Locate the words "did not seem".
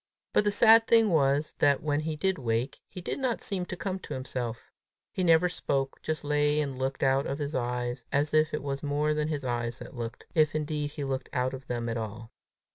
3.01-3.67